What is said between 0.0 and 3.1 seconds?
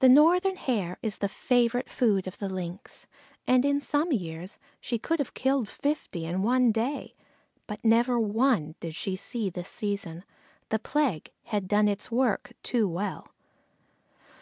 The Northern Hare is the favorite food of the Lynx,